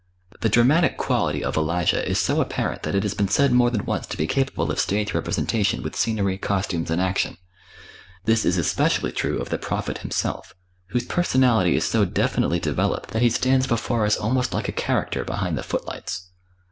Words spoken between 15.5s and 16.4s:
the footlights.